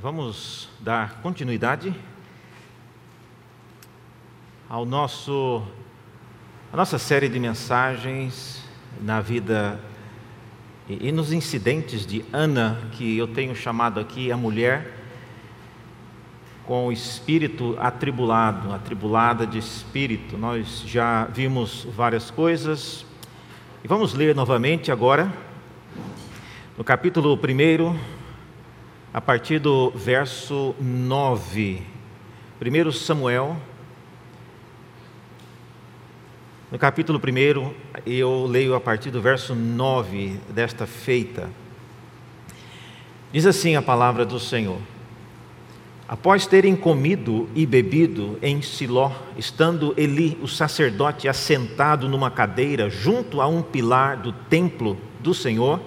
[0.00, 1.92] Vamos dar continuidade
[4.70, 5.60] ao nosso
[6.72, 8.62] a nossa série de mensagens
[9.00, 9.80] na vida
[10.88, 14.94] e, e nos incidentes de Ana, que eu tenho chamado aqui a mulher
[16.64, 20.38] com o espírito atribulado, atribulada de espírito.
[20.38, 23.04] Nós já vimos várias coisas
[23.82, 25.28] e vamos ler novamente agora
[26.76, 28.17] no capítulo 1,
[29.18, 31.82] a partir do verso 9.
[32.62, 33.56] 1 Samuel,
[36.70, 37.74] no capítulo 1,
[38.06, 41.50] eu leio a partir do verso 9 desta feita.
[43.32, 44.78] Diz assim a palavra do Senhor.
[46.06, 53.40] Após terem comido e bebido em Siló, estando Eli, o sacerdote, assentado numa cadeira junto
[53.40, 55.80] a um pilar do templo do Senhor,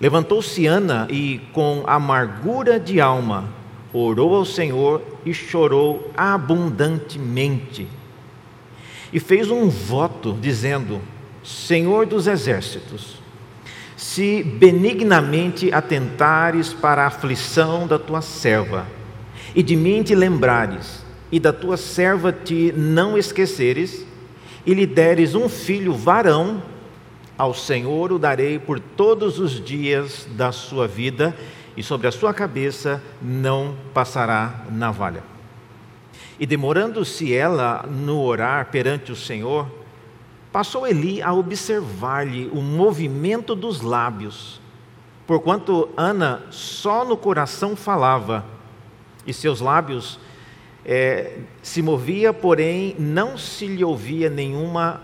[0.00, 3.48] Levantou-se Ana e, com amargura de alma,
[3.92, 7.86] orou ao Senhor e chorou abundantemente.
[9.12, 11.02] E fez um voto, dizendo:
[11.44, 13.16] Senhor dos exércitos,
[13.96, 18.86] se benignamente atentares para a aflição da tua serva,
[19.54, 24.06] e de mim te lembrares, e da tua serva te não esqueceres,
[24.64, 26.62] e lhe deres um filho varão,
[27.40, 31.34] ao Senhor o darei por todos os dias da sua vida,
[31.74, 35.22] e sobre a sua cabeça não passará navalha.
[36.38, 39.66] E demorando-se ela no orar perante o Senhor,
[40.52, 44.60] passou Eli a observar-lhe o movimento dos lábios,
[45.26, 48.44] porquanto Ana só no coração falava,
[49.26, 50.20] e seus lábios
[50.84, 55.00] é, se movia, porém não se lhe ouvia nenhuma.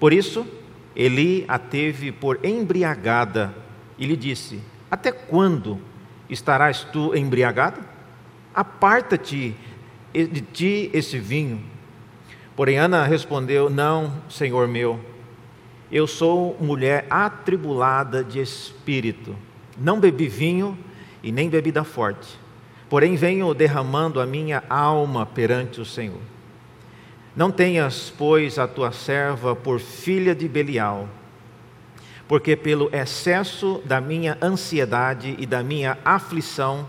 [0.00, 0.46] Por isso,
[0.96, 3.54] Eli a teve por embriagada
[3.98, 5.80] e lhe disse: Até quando
[6.28, 7.80] estarás tu embriagada?
[8.54, 9.56] Aparta-te
[10.12, 11.60] de ti esse vinho.
[12.54, 15.00] Porém, Ana respondeu: Não, senhor meu,
[15.90, 19.36] eu sou mulher atribulada de espírito.
[19.76, 20.78] Não bebi vinho
[21.22, 22.38] e nem bebida forte.
[22.88, 26.20] Porém, venho derramando a minha alma perante o Senhor.
[27.36, 31.08] Não tenhas, pois, a tua serva por filha de Belial,
[32.28, 36.88] porque pelo excesso da minha ansiedade e da minha aflição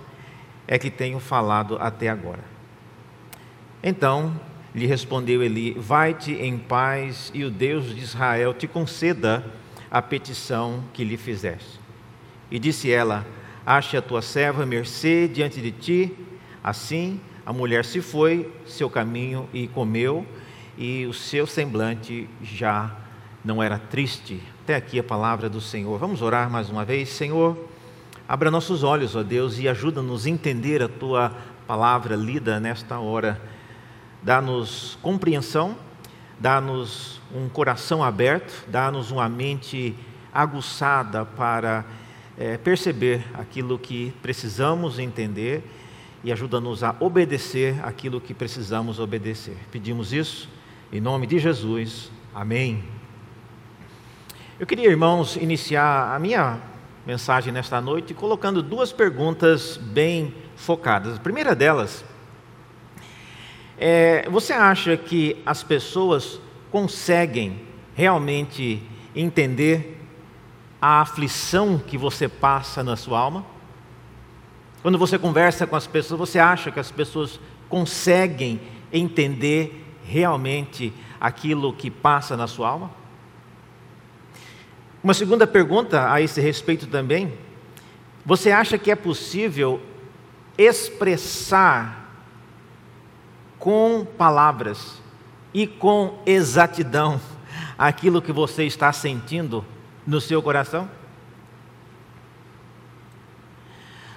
[0.67, 2.43] é que tenho falado até agora.
[3.81, 4.39] Então
[4.73, 9.43] lhe respondeu Eli: Vai-te em paz, e o Deus de Israel te conceda
[9.89, 11.79] a petição que lhe fizeste.
[12.51, 13.25] E disse ela:
[13.65, 16.13] Ache a tua serva mercê diante de ti,
[16.63, 20.25] assim a mulher se foi seu caminho e comeu,
[20.77, 22.91] e o seu semblante já
[23.43, 24.41] não era triste.
[24.63, 25.99] Até aqui a palavra do Senhor.
[25.99, 27.09] Vamos orar mais uma vez.
[27.09, 27.55] Senhor,
[28.27, 31.31] abra nossos olhos, ó Deus, e ajuda-nos a entender a tua
[31.67, 33.39] palavra lida nesta hora.
[34.23, 35.77] Dá-nos compreensão,
[36.39, 39.95] dá-nos um coração aberto, dá-nos uma mente
[40.33, 41.85] aguçada para
[42.37, 45.63] é, perceber aquilo que precisamos entender
[46.25, 49.55] e ajuda-nos a obedecer aquilo que precisamos obedecer.
[49.71, 50.49] Pedimos isso
[50.91, 52.09] em nome de Jesus.
[52.33, 52.83] Amém.
[54.59, 56.59] Eu queria, irmãos, iniciar a minha
[57.05, 61.17] mensagem nesta noite colocando duas perguntas bem focadas.
[61.17, 62.03] A primeira delas
[63.77, 67.61] é: você acha que as pessoas conseguem
[67.93, 68.81] realmente
[69.15, 70.03] entender
[70.81, 73.54] a aflição que você passa na sua alma?
[74.85, 78.61] Quando você conversa com as pessoas, você acha que as pessoas conseguem
[78.93, 82.91] entender realmente aquilo que passa na sua alma?
[85.03, 87.33] Uma segunda pergunta a esse respeito também:
[88.23, 89.81] você acha que é possível
[90.55, 92.07] expressar
[93.57, 95.01] com palavras
[95.51, 97.19] e com exatidão
[97.75, 99.65] aquilo que você está sentindo
[100.05, 100.87] no seu coração?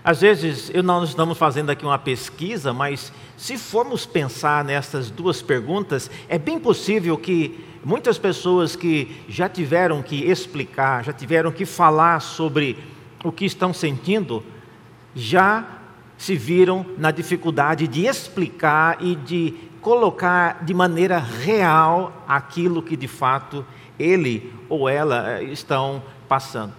[0.03, 5.43] Às vezes, eu não estamos fazendo aqui uma pesquisa, mas se formos pensar nessas duas
[5.43, 11.65] perguntas, é bem possível que muitas pessoas que já tiveram que explicar, já tiveram que
[11.65, 12.79] falar sobre
[13.25, 14.45] o que estão sentindo,
[15.15, 15.67] já
[16.17, 23.09] se viram na dificuldade de explicar e de colocar de maneira real aquilo que de
[23.09, 23.65] fato
[23.99, 26.73] ele ou ela eh, estão passando.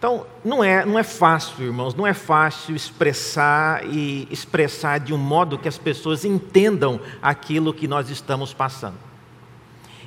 [0.00, 5.18] Então, não é, não é fácil, irmãos, não é fácil expressar e expressar de um
[5.18, 8.94] modo que as pessoas entendam aquilo que nós estamos passando.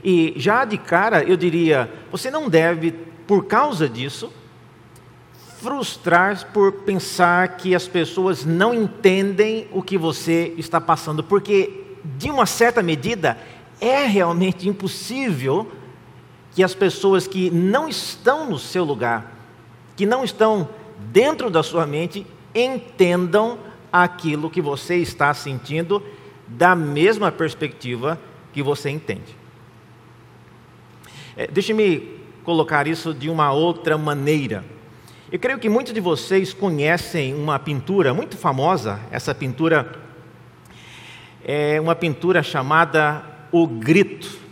[0.04, 2.92] E já de cara, eu diria, você não deve,
[3.28, 4.34] por causa disso,
[5.62, 12.32] frustrar por pensar que as pessoas não entendem o que você está passando, porque, de
[12.32, 13.38] uma certa medida,
[13.80, 15.72] é realmente impossível
[16.52, 19.43] que as pessoas que não estão no seu lugar,
[19.96, 20.70] que não estão
[21.12, 23.58] dentro da sua mente, entendam
[23.92, 26.02] aquilo que você está sentindo
[26.48, 28.20] da mesma perspectiva
[28.52, 29.36] que você entende.
[31.36, 34.64] É, Deixe-me colocar isso de uma outra maneira.
[35.32, 40.00] Eu creio que muitos de vocês conhecem uma pintura muito famosa, essa pintura
[41.44, 44.43] é uma pintura chamada O Grito.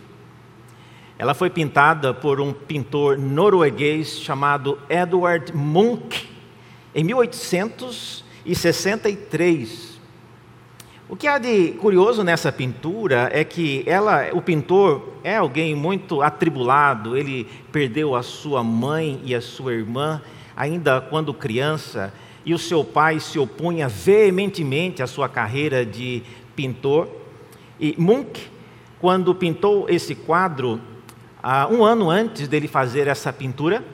[1.22, 6.28] Ela foi pintada por um pintor norueguês chamado Edward Munch
[6.92, 10.00] em 1863.
[11.08, 16.22] O que há de curioso nessa pintura é que ela, o pintor é alguém muito
[16.22, 20.20] atribulado, ele perdeu a sua mãe e a sua irmã
[20.56, 22.12] ainda quando criança,
[22.44, 26.24] e o seu pai se opunha veementemente à sua carreira de
[26.56, 27.08] pintor.
[27.78, 28.50] E Munch,
[28.98, 30.80] quando pintou esse quadro,
[31.70, 33.84] um ano antes dele fazer essa pintura,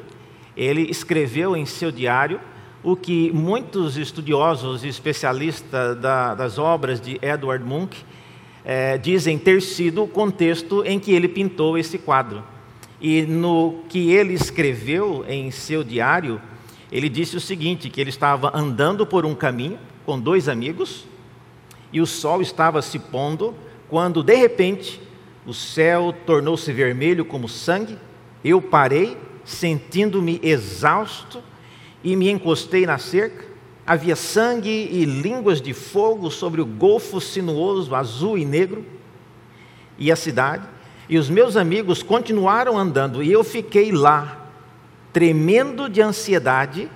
[0.56, 2.40] ele escreveu em seu diário
[2.82, 8.04] o que muitos estudiosos e especialistas da, das obras de Edward Munch
[8.64, 12.44] é, dizem ter sido o contexto em que ele pintou esse quadro.
[13.00, 16.40] E no que ele escreveu em seu diário,
[16.90, 21.06] ele disse o seguinte: que ele estava andando por um caminho com dois amigos
[21.92, 23.54] e o sol estava se pondo
[23.88, 25.00] quando de repente
[25.48, 27.96] o céu tornou-se vermelho como sangue.
[28.44, 29.16] Eu parei,
[29.46, 31.42] sentindo-me exausto
[32.04, 33.46] e me encostei na cerca.
[33.86, 38.84] Havia sangue e línguas de fogo sobre o golfo sinuoso, azul e negro,
[39.96, 40.68] e a cidade.
[41.08, 44.50] E os meus amigos continuaram andando, e eu fiquei lá,
[45.14, 46.90] tremendo de ansiedade,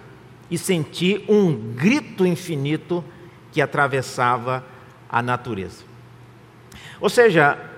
[0.50, 3.02] e senti um grito infinito
[3.50, 4.62] que atravessava
[5.08, 5.84] a natureza.
[7.00, 7.71] Ou seja,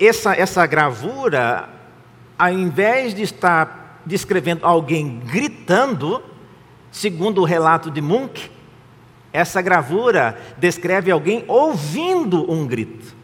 [0.00, 1.68] essa, essa gravura,
[2.38, 6.22] ao invés de estar descrevendo alguém gritando,
[6.92, 8.50] Segundo o relato de Munch,
[9.32, 13.16] essa gravura descreve alguém ouvindo um grito.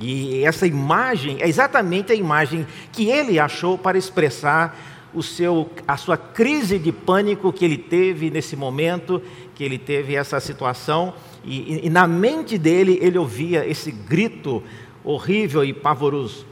[0.00, 4.74] E essa imagem é exatamente a imagem que ele achou para expressar
[5.12, 9.20] o seu, a sua crise de pânico que ele teve nesse momento,
[9.54, 11.12] que ele teve essa situação,
[11.44, 14.62] e, e na mente dele ele ouvia esse grito
[15.08, 16.46] horrível e pavoroso.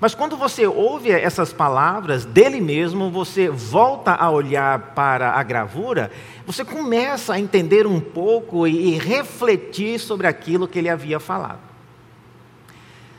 [0.00, 6.10] Mas quando você ouve essas palavras dele mesmo, você volta a olhar para a gravura,
[6.44, 11.60] você começa a entender um pouco e refletir sobre aquilo que ele havia falado.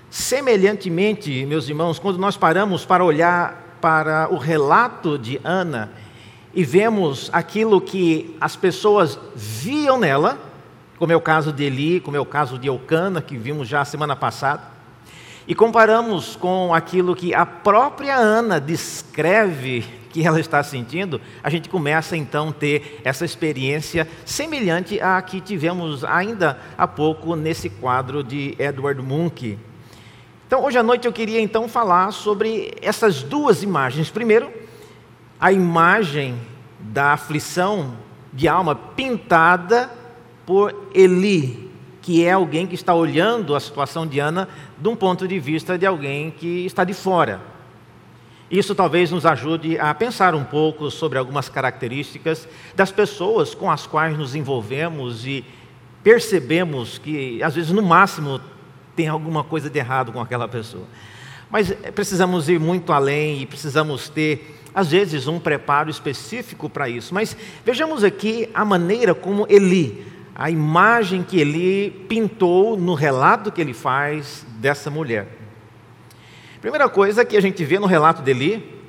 [0.09, 5.91] Semelhantemente, meus irmãos, quando nós paramos para olhar para o relato de Ana
[6.53, 10.52] e vemos aquilo que as pessoas viam nela,
[11.03, 13.83] como é o caso de Eli, como é o caso de Eucana, que vimos já
[13.83, 14.63] semana passada,
[15.45, 21.67] e comparamos com aquilo que a própria Ana descreve que ela está sentindo, a gente
[21.67, 28.23] começa então a ter essa experiência semelhante à que tivemos ainda há pouco nesse quadro
[28.23, 29.59] de Edward Munch.
[30.47, 34.09] Então, hoje à noite eu queria então falar sobre essas duas imagens.
[34.09, 34.49] Primeiro,
[35.37, 36.39] a imagem
[36.79, 37.93] da aflição
[38.31, 40.01] de alma pintada
[40.45, 41.71] por Eli,
[42.01, 44.47] que é alguém que está olhando a situação de Ana
[44.77, 47.41] de um ponto de vista de alguém que está de fora.
[48.51, 53.87] Isso talvez nos ajude a pensar um pouco sobre algumas características das pessoas com as
[53.87, 55.43] quais nos envolvemos e
[56.03, 58.39] percebemos que, às vezes, no máximo,
[58.95, 60.83] tem alguma coisa de errado com aquela pessoa.
[61.49, 67.13] Mas precisamos ir muito além e precisamos ter, às vezes, um preparo específico para isso.
[67.13, 67.35] Mas
[67.65, 73.73] vejamos aqui a maneira como Eli, a imagem que ele pintou no relato que ele
[73.73, 75.27] faz dessa mulher.
[76.59, 78.81] Primeira coisa que a gente vê no relato dele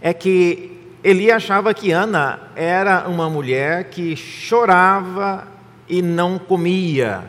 [0.00, 5.46] é que Eli achava que Ana era uma mulher que chorava
[5.88, 7.24] e não comia.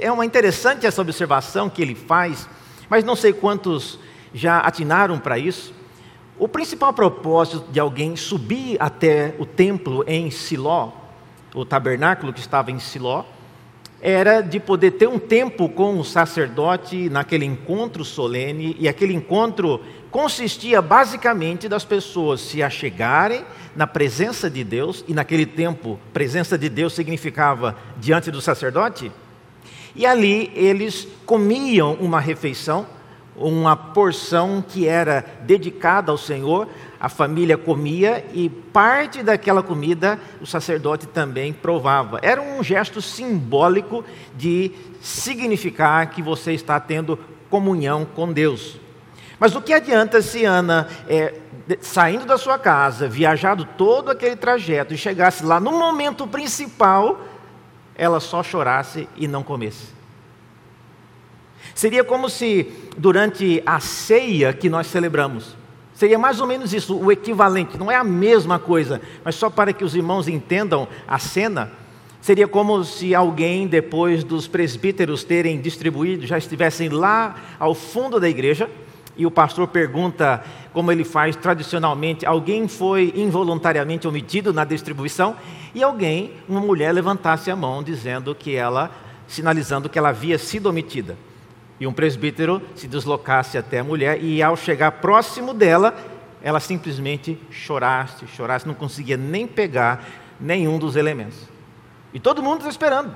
[0.00, 2.48] É uma interessante essa observação que ele faz,
[2.88, 3.98] mas não sei quantos
[4.34, 5.72] já atinaram para isso.
[6.38, 10.99] O principal propósito de alguém subir até o templo em Siló
[11.54, 13.24] o tabernáculo que estava em Siló,
[14.02, 19.80] era de poder ter um tempo com o sacerdote naquele encontro solene, e aquele encontro
[20.10, 23.44] consistia basicamente das pessoas se achegarem
[23.76, 29.12] na presença de Deus, e naquele tempo, presença de Deus significava diante do sacerdote,
[29.94, 32.86] e ali eles comiam uma refeição
[33.36, 36.68] uma porção que era dedicada ao Senhor,
[37.00, 42.18] a família comia e parte daquela comida o sacerdote também provava.
[42.22, 44.04] Era um gesto simbólico
[44.36, 47.18] de significar que você está tendo
[47.48, 48.78] comunhão com Deus.
[49.38, 51.34] Mas o que adianta se Ana, é,
[51.80, 57.18] saindo da sua casa, viajado todo aquele trajeto e chegasse lá no momento principal,
[57.94, 59.99] ela só chorasse e não comesse?
[61.80, 65.56] Seria como se durante a ceia que nós celebramos,
[65.94, 69.72] seria mais ou menos isso, o equivalente, não é a mesma coisa, mas só para
[69.72, 71.72] que os irmãos entendam a cena,
[72.20, 78.28] seria como se alguém, depois dos presbíteros terem distribuído, já estivessem lá ao fundo da
[78.28, 78.68] igreja,
[79.16, 80.44] e o pastor pergunta,
[80.74, 85.34] como ele faz tradicionalmente, alguém foi involuntariamente omitido na distribuição,
[85.74, 88.90] e alguém, uma mulher, levantasse a mão dizendo que ela,
[89.26, 91.16] sinalizando que ela havia sido omitida
[91.80, 95.96] e um presbítero se deslocasse até a mulher e ao chegar próximo dela,
[96.42, 100.06] ela simplesmente chorasse, chorasse, não conseguia nem pegar
[100.38, 101.48] nenhum dos elementos.
[102.12, 103.10] E todo mundo está esperando.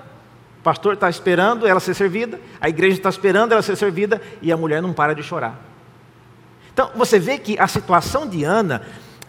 [0.61, 4.51] O pastor está esperando ela ser servida, a igreja está esperando ela ser servida e
[4.51, 5.61] a mulher não para de chorar.
[6.73, 8.83] Então você vê que a situação de Ana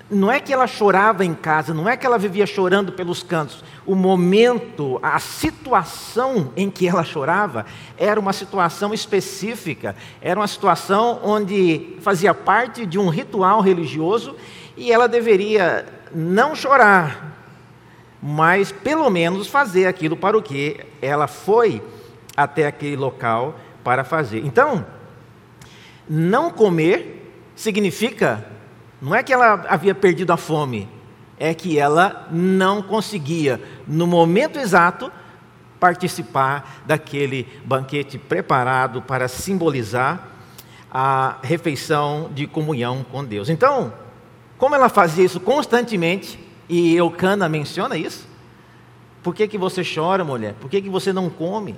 [0.09, 3.63] não é que ela chorava em casa, não é que ela vivia chorando pelos cantos.
[3.85, 7.65] O momento, a situação em que ela chorava
[7.97, 14.35] era uma situação específica, era uma situação onde fazia parte de um ritual religioso
[14.77, 17.35] e ela deveria não chorar,
[18.21, 21.81] mas pelo menos fazer aquilo para o que ela foi
[22.37, 24.45] até aquele local para fazer.
[24.45, 24.85] Então,
[26.07, 28.45] não comer significa
[29.01, 30.89] não é que ela havia perdido a fome,
[31.37, 35.11] é que ela não conseguia, no momento exato,
[35.79, 40.29] participar daquele banquete preparado para simbolizar
[40.91, 43.49] a refeição de comunhão com Deus.
[43.49, 43.93] Então,
[44.57, 48.27] como ela fazia isso constantemente, e Eucana menciona isso,
[49.21, 50.53] por que, que você chora, mulher?
[50.53, 51.75] Por que, que você não come?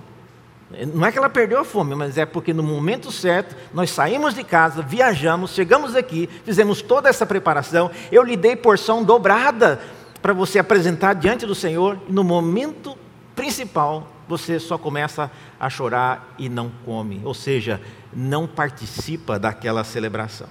[0.93, 4.33] Não é que ela perdeu a fome, mas é porque no momento certo nós saímos
[4.33, 7.89] de casa, viajamos, chegamos aqui, fizemos toda essa preparação.
[8.11, 9.79] Eu lhe dei porção dobrada
[10.21, 11.97] para você apresentar diante do Senhor.
[12.09, 12.97] E no momento
[13.33, 17.79] principal, você só começa a chorar e não come, ou seja,
[18.13, 20.47] não participa daquela celebração.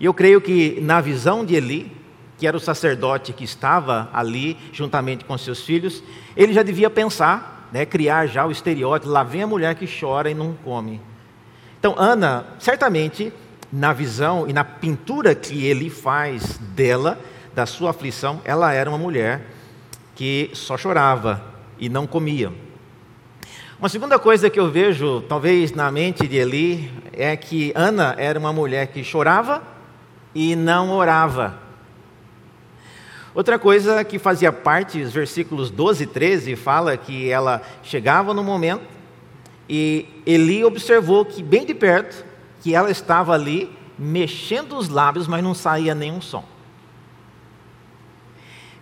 [0.00, 1.96] E eu creio que na visão de Eli,
[2.36, 6.02] que era o sacerdote que estava ali juntamente com seus filhos,
[6.36, 10.30] ele já devia pensar né, criar já o estereótipo, lá vem a mulher que chora
[10.30, 11.00] e não come.
[11.76, 13.32] Então, Ana, certamente,
[13.72, 17.18] na visão e na pintura que ele faz dela,
[17.52, 19.42] da sua aflição, ela era uma mulher
[20.14, 21.42] que só chorava
[21.76, 22.52] e não comia.
[23.76, 28.38] Uma segunda coisa que eu vejo, talvez na mente de Eli, é que Ana era
[28.38, 29.60] uma mulher que chorava
[30.32, 31.58] e não orava.
[33.34, 38.44] Outra coisa que fazia parte, os versículos 12 e 13, fala que ela chegava no
[38.44, 38.84] momento
[39.68, 42.24] e Eli observou que bem de perto,
[42.62, 46.44] que ela estava ali mexendo os lábios, mas não saía nenhum som.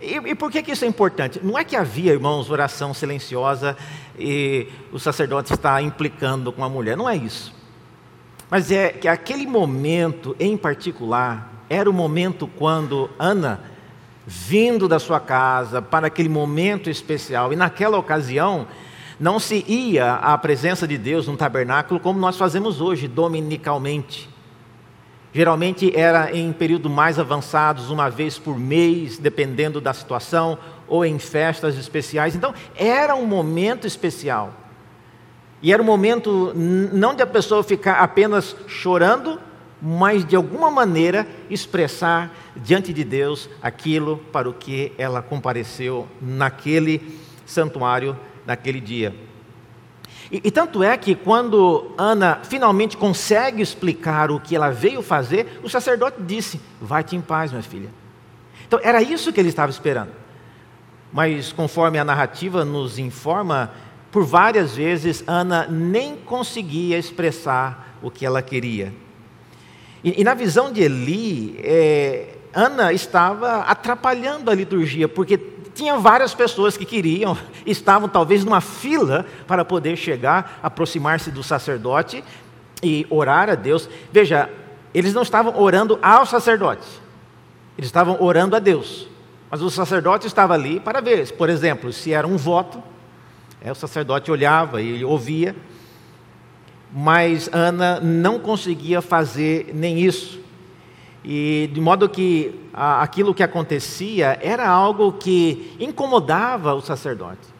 [0.01, 1.41] E, e, por que, que isso é importante?
[1.43, 3.77] Não é que havia, irmãos, oração silenciosa
[4.19, 7.55] e o sacerdote está implicando com a mulher, não é isso.
[8.51, 13.72] Mas é que aquele momento em particular era o momento quando Ana
[14.27, 17.53] vindo da sua casa para aquele momento especial.
[17.53, 18.67] E naquela ocasião,
[19.19, 24.29] não se ia à presença de Deus num tabernáculo como nós fazemos hoje, dominicalmente.
[25.33, 31.19] Geralmente era em períodos mais avançados, uma vez por mês, dependendo da situação, ou em
[31.19, 32.37] festas especiais.
[32.37, 34.53] Então, era um momento especial.
[35.63, 39.41] E era um momento não de a pessoa ficar apenas chorando,
[39.85, 47.19] mas de alguma maneira expressar diante de Deus aquilo para o que ela compareceu naquele
[47.45, 49.13] santuário, naquele dia.
[50.31, 55.61] E, e, tanto é que quando Ana finalmente consegue explicar o que ela veio fazer,
[55.65, 57.91] o sacerdote disse: Vai-te em paz, minha filha.
[58.67, 60.13] Então era isso que ele estava esperando.
[61.13, 63.73] Mas conforme a narrativa nos informa,
[64.13, 69.02] por várias vezes Ana nem conseguia expressar o que ela queria.
[70.05, 75.39] E, e na visão de Eli, é, Ana estava atrapalhando a liturgia, porque
[75.75, 82.23] tinha várias pessoas que queriam, estavam talvez numa fila para poder chegar, aproximar-se do sacerdote
[82.83, 83.89] e orar a Deus.
[84.11, 84.51] Veja,
[84.93, 86.87] eles não estavam orando ao sacerdote,
[87.79, 89.09] eles estavam orando a Deus.
[89.51, 92.83] Mas o sacerdote estava ali para ver, por exemplo, se era um voto,
[93.61, 95.55] é, o sacerdote olhava e ouvia,
[96.93, 100.41] mas Ana não conseguia fazer nem isso.
[101.25, 107.53] E de modo que aquilo que acontecia era algo que incomodava o sacerdote.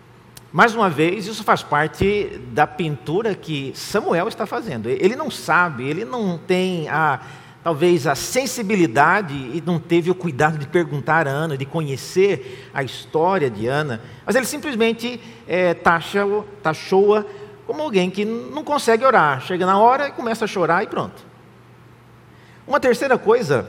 [0.53, 4.89] Mais uma vez, isso faz parte da pintura que Samuel está fazendo.
[4.89, 7.21] Ele não sabe, ele não tem a,
[7.65, 12.83] talvez a sensibilidade e não teve o cuidado de perguntar a Ana, de conhecer a
[12.83, 17.25] história de Ana, mas ele simplesmente é, taxou-a
[17.67, 19.41] como alguém que não consegue orar.
[19.41, 21.25] Chega na hora e começa a chorar e pronto.
[22.67, 23.69] Uma terceira coisa,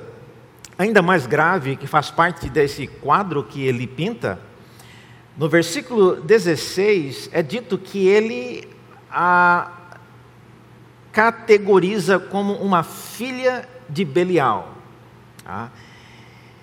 [0.77, 4.39] ainda mais grave, que faz parte desse quadro que ele pinta,
[5.38, 8.67] no versículo 16 é dito que ele
[9.09, 9.71] a
[11.12, 14.73] categoriza como uma filha de Belial.
[15.43, 15.71] Tá?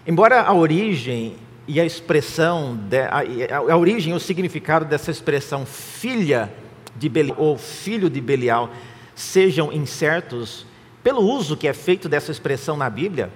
[0.06, 1.37] Embora a origem
[1.68, 3.22] e a expressão, de, a,
[3.58, 6.52] a, origem e o significado dessa expressão filha
[7.00, 8.71] de Belial ou filho de Belial
[9.14, 10.66] sejam incertos,
[11.02, 13.33] pelo uso que é feito dessa expressão na Bíblia,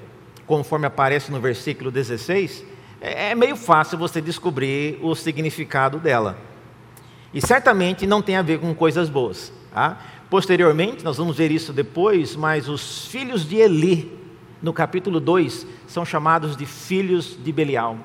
[0.46, 2.62] conforme aparece no versículo 16,
[3.00, 6.38] é, é meio fácil você descobrir o significado dela.
[7.32, 9.50] E certamente não tem a ver com coisas boas.
[9.72, 9.98] Tá?
[10.28, 14.12] Posteriormente, nós vamos ver isso depois, mas os filhos de Eli,
[14.62, 17.98] no capítulo 2, são chamados de filhos de Belial.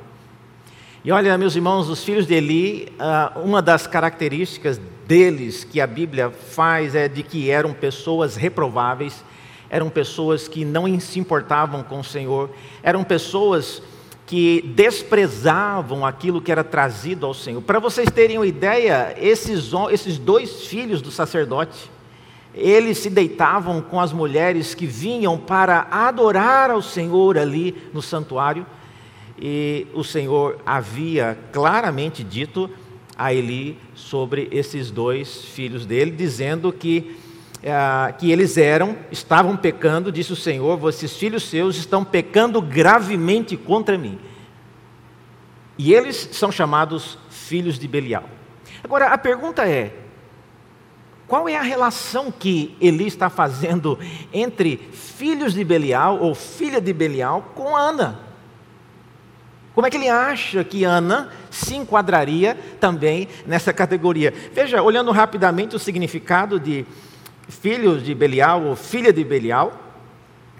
[1.03, 5.87] E olha, meus irmãos, os filhos de Eli, ah, uma das características deles que a
[5.87, 9.25] Bíblia faz é de que eram pessoas reprováveis,
[9.67, 12.51] eram pessoas que não se importavam com o Senhor,
[12.83, 13.81] eram pessoas
[14.27, 17.59] que desprezavam aquilo que era trazido ao Senhor.
[17.63, 21.89] Para vocês terem uma ideia, esses, esses dois filhos do sacerdote,
[22.53, 28.63] eles se deitavam com as mulheres que vinham para adorar ao Senhor ali no santuário,
[29.41, 32.69] e o Senhor havia claramente dito
[33.19, 37.17] a Eli sobre esses dois filhos dele, dizendo que
[37.61, 43.57] é, que eles eram, estavam pecando, disse o Senhor, esses filhos seus estão pecando gravemente
[43.57, 44.17] contra mim.
[45.77, 48.23] E eles são chamados filhos de Belial.
[48.81, 49.93] Agora, a pergunta é:
[51.27, 53.99] qual é a relação que Eli está fazendo
[54.31, 58.28] entre filhos de Belial ou filha de Belial com Ana?
[59.79, 64.33] Como é que ele acha que Ana se enquadraria também nessa categoria?
[64.51, 66.85] Veja, olhando rapidamente o significado de
[67.47, 69.71] filhos de Belial ou filha de Belial,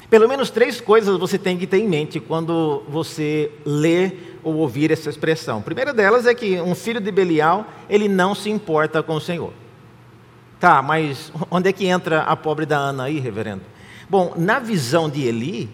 [0.10, 4.90] pelo menos três coisas você tem que ter em mente quando você lê ou ouvir
[4.90, 5.58] essa expressão.
[5.58, 9.20] A primeira delas é que um filho de Belial, ele não se importa com o
[9.22, 9.52] Senhor.
[10.62, 13.64] Tá, mas onde é que entra a pobre da Ana aí, reverendo?
[14.10, 15.70] Bom, na visão de Eli,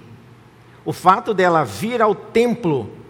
[0.84, 3.05] o fato dela vir ao templo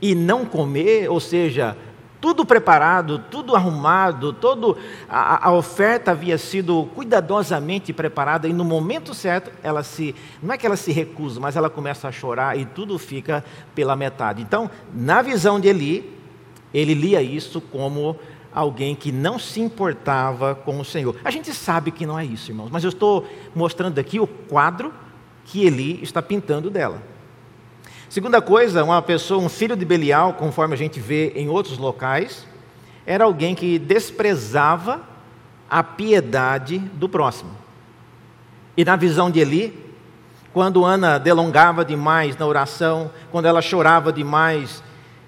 [0.00, 1.76] e não comer, ou seja,
[2.20, 9.14] tudo preparado, tudo arrumado, toda a, a, oferta havia sido cuidadosamente preparada e no momento
[9.14, 12.66] certo ela se, não é que ela se recusa, mas ela começa a chorar e
[12.66, 13.42] tudo fica
[13.74, 14.42] pela metade.
[14.42, 16.18] Então, na visão de Eli,
[16.74, 18.16] ele lia isso como
[18.52, 21.16] alguém que não se importava com o Senhor.
[21.24, 24.92] A gente sabe que não é isso, irmãos, mas eu estou mostrando aqui o quadro
[25.44, 27.09] que Eli está pintando dela.
[28.10, 32.44] Segunda coisa, uma pessoa, um filho de Belial, conforme a gente vê em outros locais,
[33.06, 35.02] era alguém que desprezava
[35.70, 37.52] a piedade do próximo.
[38.76, 39.94] E na visão de Eli,
[40.52, 44.82] quando Ana delongava demais na oração, quando ela chorava demais,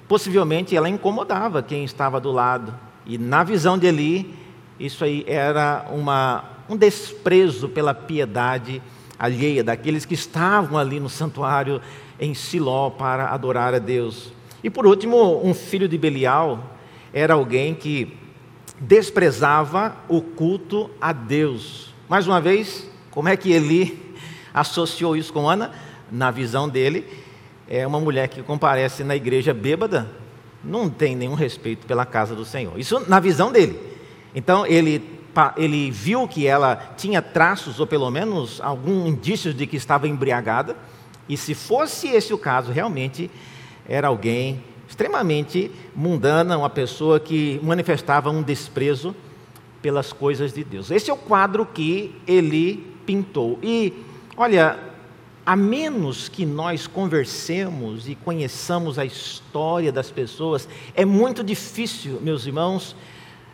[0.09, 2.75] possivelmente ela incomodava quem estava do lado.
[3.07, 4.35] E na visão de Eli,
[4.81, 8.83] isso aí era uma, um desprezo pela piedade
[9.17, 11.81] alheia daqueles que estavam ali no santuário
[12.21, 14.33] em Siló para adorar a Deus.
[14.63, 16.77] E por último, um filho de Belial
[17.13, 18.17] era alguém que
[18.81, 21.95] desprezava o culto a Deus.
[22.09, 24.17] Mais uma vez, como é que ele
[24.53, 25.73] associou isso com Ana?
[26.11, 27.07] Na visão dele,
[27.69, 30.07] é uma mulher que comparece na igreja bêbada,
[30.63, 32.79] não tem nenhum respeito pela casa do Senhor.
[32.79, 33.79] Isso na visão dele.
[34.35, 35.03] Então ele,
[35.57, 40.77] ele viu que ela tinha traços, ou pelo menos algum indício de que estava embriagada.
[41.29, 43.31] E se fosse esse o caso, realmente
[43.89, 49.15] era alguém extremamente mundana, uma pessoa que manifestava um desprezo
[49.81, 50.91] pelas coisas de Deus.
[50.91, 53.59] Esse é o quadro que ele pintou.
[53.63, 53.93] E,
[54.37, 54.79] olha,
[55.45, 62.47] a menos que nós conversemos e conheçamos a história das pessoas, é muito difícil, meus
[62.47, 62.95] irmãos,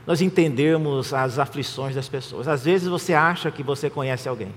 [0.07, 2.49] nós entendermos as aflições das pessoas.
[2.49, 4.53] Às vezes você acha que você conhece alguém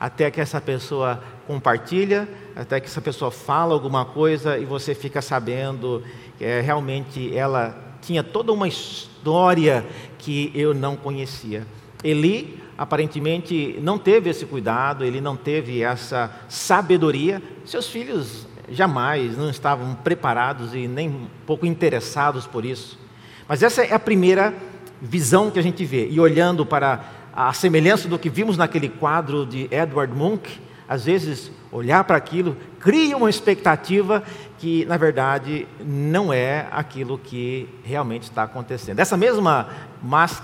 [0.00, 5.20] até que essa pessoa compartilha, até que essa pessoa fala alguma coisa e você fica
[5.20, 6.02] sabendo
[6.38, 9.84] que é, realmente ela tinha toda uma história
[10.16, 11.66] que eu não conhecia.
[12.02, 17.42] Eli aparentemente não teve esse cuidado, ele não teve essa sabedoria.
[17.66, 22.98] Seus filhos jamais não estavam preparados e nem um pouco interessados por isso.
[23.46, 24.54] Mas essa é a primeira
[25.02, 26.08] visão que a gente vê.
[26.08, 31.52] E olhando para a semelhança do que vimos naquele quadro de Edward Munch, às vezes
[31.70, 34.22] olhar para aquilo cria uma expectativa
[34.58, 38.98] que, na verdade, não é aquilo que realmente está acontecendo.
[38.98, 39.68] Essa mesma,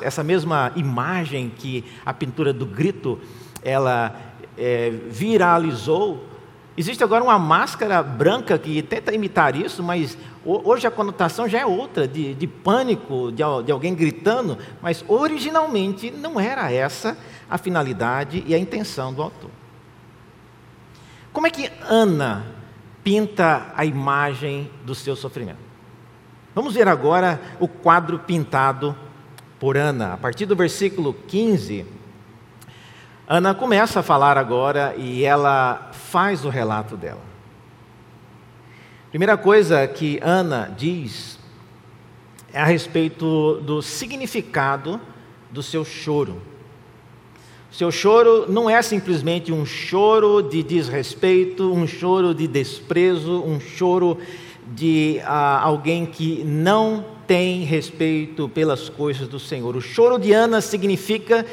[0.01, 3.19] essa mesma imagem que a pintura do grito
[3.63, 4.15] ela
[4.57, 6.25] é, viralizou,
[6.77, 11.67] existe agora uma máscara branca que tenta imitar isso, mas hoje a conotação já é
[11.67, 17.17] outra, de, de pânico, de, de alguém gritando, mas originalmente não era essa
[17.49, 19.51] a finalidade e a intenção do autor.
[21.33, 22.47] Como é que Ana
[23.05, 25.67] pinta a imagem do seu sofrimento?
[26.55, 28.97] Vamos ver agora o quadro pintado
[29.59, 30.15] por Ana.
[30.15, 31.85] A partir do versículo 15,
[33.29, 37.23] Ana começa a falar agora e ela faz o relato dela.
[39.11, 41.37] Primeira coisa que Ana diz
[42.53, 45.01] é a respeito do significado
[45.51, 46.41] do seu choro.
[47.69, 54.19] Seu choro não é simplesmente um choro de desrespeito, um choro de desprezo, um choro
[54.69, 59.77] de ah, alguém que não tem respeito pelas coisas do Senhor.
[59.77, 61.45] O choro de Ana significa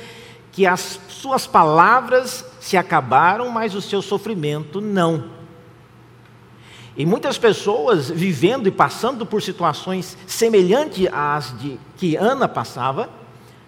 [0.53, 5.25] que as suas palavras se acabaram, mas o seu sofrimento não.
[6.95, 13.09] E muitas pessoas vivendo e passando por situações semelhantes às de que Ana passava,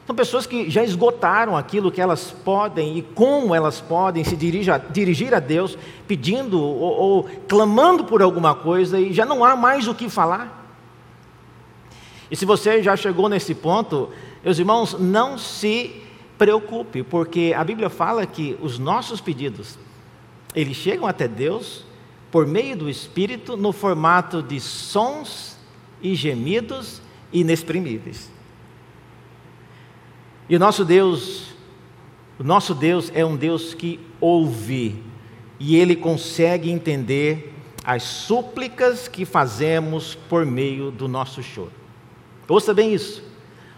[0.06, 5.34] são pessoas que já esgotaram aquilo que elas podem e como elas podem se dirigir
[5.34, 5.76] a, Deus,
[6.08, 10.63] pedindo ou, ou clamando por alguma coisa e já não há mais o que falar.
[12.30, 14.10] E se você já chegou nesse ponto,
[14.43, 16.04] meus irmãos, não se
[16.38, 19.78] preocupe, porque a Bíblia fala que os nossos pedidos,
[20.54, 21.86] eles chegam até Deus
[22.32, 25.58] por meio do Espírito no formato de sons
[26.02, 28.32] e gemidos inexprimíveis.
[30.48, 31.54] E o nosso Deus,
[32.38, 35.04] o nosso Deus é um Deus que ouve
[35.60, 41.71] e ele consegue entender as súplicas que fazemos por meio do nosso choro.
[42.48, 43.24] Ouça bem isso.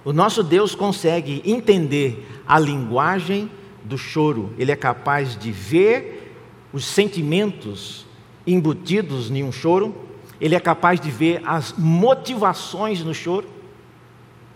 [0.08, 3.52] O nosso Deus consegue entender a linguagem
[3.84, 4.54] do choro.
[4.58, 6.34] Ele é capaz de ver
[6.72, 8.06] os sentimentos
[8.48, 9.94] embutidos em um choro.
[10.40, 13.50] Ele é capaz de ver as motivações no choro.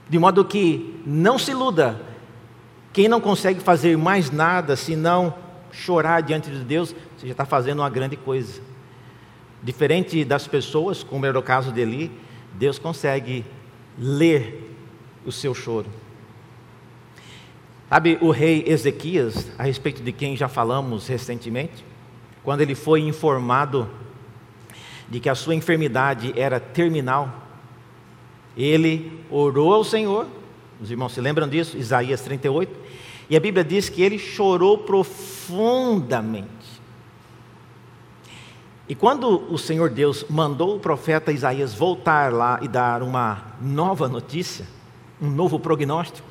[0.08, 2.02] De modo que não se iluda,
[2.94, 5.34] quem não consegue fazer mais nada senão
[5.70, 8.62] chorar diante de Deus, você já está fazendo uma grande coisa.
[9.62, 12.10] Diferente das pessoas, como era o caso de Eli,
[12.54, 13.44] Deus consegue
[14.00, 14.71] ler
[15.26, 15.88] o seu choro.
[17.90, 21.84] Sabe o rei Ezequias, a respeito de quem já falamos recentemente,
[22.44, 23.90] quando ele foi informado
[25.10, 27.48] de que a sua enfermidade era terminal,
[28.56, 30.26] ele orou ao Senhor,
[30.82, 31.78] os irmãos se lembram disso?
[31.78, 32.74] Isaías 38.
[33.30, 36.50] E a Bíblia diz que ele chorou profundamente.
[38.90, 44.10] E quando o Senhor Deus mandou o profeta Isaías voltar lá e dar uma nova
[44.10, 44.66] notícia,
[45.22, 46.28] um novo prognóstico,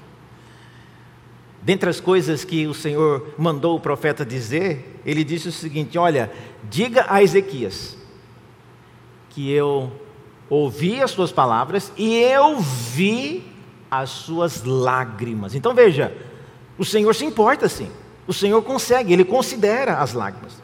[1.62, 6.30] dentre as coisas que o Senhor mandou o profeta dizer, ele disse o seguinte: Olha,
[6.68, 7.96] diga a Ezequias
[9.30, 9.92] que eu
[10.48, 13.44] ouvi as suas palavras e eu vi
[13.90, 15.54] as suas lágrimas.
[15.54, 16.12] Então veja,
[16.76, 17.90] o Senhor se importa sim,
[18.26, 20.60] o Senhor consegue, ele considera as lágrimas.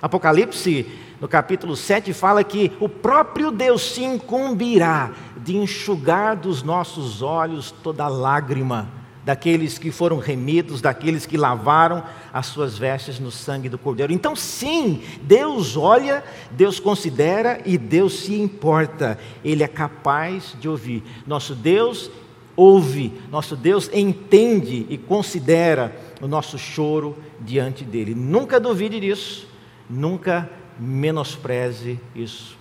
[0.00, 0.86] Apocalipse,
[1.20, 5.12] no capítulo 7, fala que o próprio Deus se incumbirá
[5.46, 8.88] de enxugar dos nossos olhos toda lágrima
[9.24, 14.12] daqueles que foram remidos, daqueles que lavaram as suas vestes no sangue do Cordeiro.
[14.12, 19.18] Então, sim, Deus olha, Deus considera e Deus se importa.
[19.44, 21.02] Ele é capaz de ouvir.
[21.26, 22.10] Nosso Deus
[22.56, 28.14] ouve, nosso Deus entende e considera o nosso choro diante dele.
[28.14, 29.46] Nunca duvide disso,
[29.88, 32.55] nunca menospreze isso.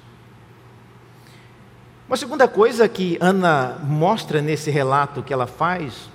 [2.08, 6.10] Uma segunda coisa que Ana mostra nesse relato que ela faz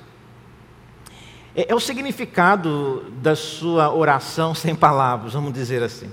[1.54, 6.10] é, é o significado da sua oração sem palavras, vamos dizer assim.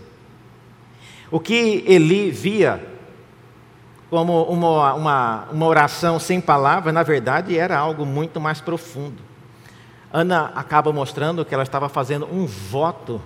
[1.30, 2.84] O que Eli via
[4.10, 9.22] como uma, uma, uma oração sem palavras, na verdade era algo muito mais profundo.
[10.12, 13.22] Ana acaba mostrando que ela estava fazendo um voto.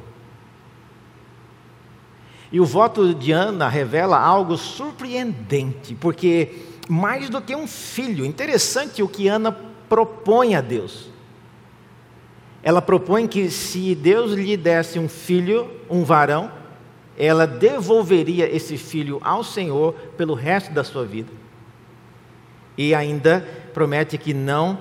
[2.52, 6.50] E o voto de Ana revela algo surpreendente, porque
[6.90, 9.56] mais do que um filho, interessante o que Ana
[9.88, 11.10] propõe a Deus.
[12.64, 16.52] ela propõe que se Deus lhe desse um filho, um varão,
[17.18, 21.32] ela devolveria esse filho ao Senhor pelo resto da sua vida.
[22.78, 24.78] E ainda promete que não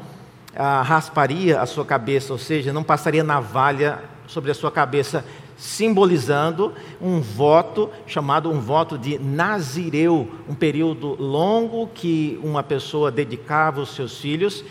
[0.54, 5.24] ah, rasparia a sua cabeça, ou seja, não passaria navalha sobre a sua cabeça,
[5.60, 13.80] simbolizando um voto chamado um voto de Nazireu, um período longo que uma pessoa dedicava
[13.80, 14.64] aos seus filhos.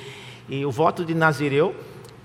[0.49, 1.75] E o voto de Nazireu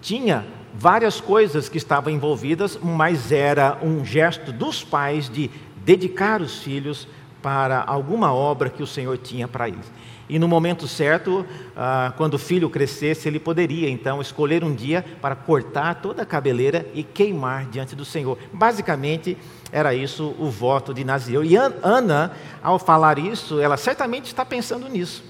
[0.01, 5.51] tinha várias coisas que estavam envolvidas, mas era um gesto dos pais de
[5.85, 7.07] dedicar os filhos
[7.43, 9.93] para alguma obra que o Senhor tinha para eles.
[10.29, 11.45] E no momento certo,
[11.77, 16.27] ah, quando o filho crescesse, ele poderia então escolher um dia para cortar toda a
[16.27, 18.39] cabeleira e queimar diante do Senhor.
[18.53, 19.37] Basicamente,
[19.71, 21.45] era isso o voto de Nazireu.
[21.45, 22.33] E Ana,
[22.63, 25.25] ao falar isso, ela certamente está pensando nisso.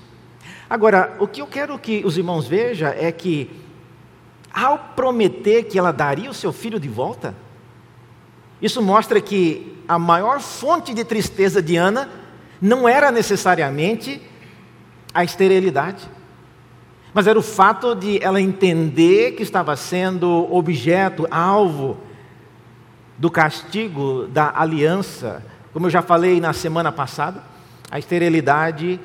[0.71, 3.51] Agora, o que eu quero que os irmãos vejam é que,
[4.53, 7.35] ao prometer que ela daria o seu filho de volta,
[8.63, 12.09] isso mostra que a maior fonte de tristeza de Ana
[12.61, 14.23] não era necessariamente
[15.15, 16.11] a esterilidade.
[17.15, 21.97] Mas era o fato de ela entender que estava sendo objeto, alvo
[23.17, 25.41] do castigo da aliança.
[25.73, 27.41] Como eu já falei na semana passada,
[27.89, 28.99] a esterilidade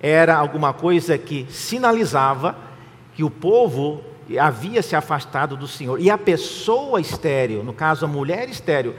[0.00, 2.56] era alguma coisa que sinalizava
[3.14, 4.02] que o povo
[4.40, 6.00] havia se afastado do Senhor.
[6.00, 8.94] E a pessoa estéril, no caso a mulher estéril,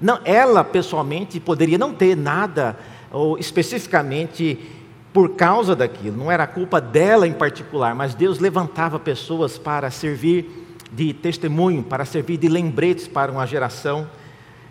[0.00, 2.78] não, ela pessoalmente poderia não ter nada,
[3.10, 4.75] ou especificamente
[5.16, 10.76] por causa daquilo, não era culpa dela em particular, mas Deus levantava pessoas para servir
[10.92, 14.06] de testemunho, para servir de lembretes para uma geração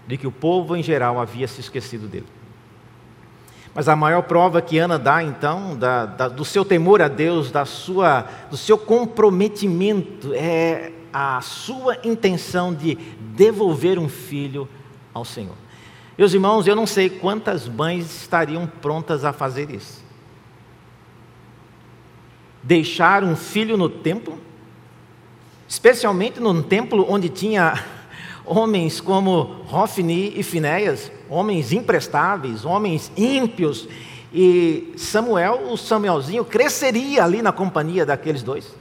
[0.06, 2.28] de que o povo em geral havia se esquecido dele.
[3.74, 7.50] Mas a maior prova que Ana dá, então, da, da, do seu temor a Deus,
[7.50, 12.94] da sua, do seu comprometimento, é a sua intenção de
[13.36, 14.70] devolver um filho
[15.12, 15.56] ao Senhor.
[16.16, 20.05] Meus irmãos, eu não sei quantas mães estariam prontas a fazer isso
[22.66, 24.40] deixar um filho no templo,
[25.68, 27.86] especialmente num templo onde tinha
[28.44, 33.88] homens como Hofni e Finéias, homens imprestáveis, homens ímpios,
[34.34, 38.76] e Samuel, o Samuelzinho, cresceria ali na companhia daqueles dois.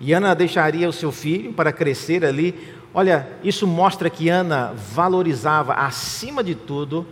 [0.00, 2.74] E Ana deixaria o seu filho para crescer ali.
[2.92, 7.06] Olha, isso mostra que Ana valorizava, acima de tudo,